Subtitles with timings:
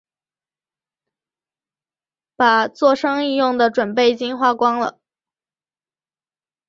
[2.35, 4.99] 把作生意用的準备金赔光了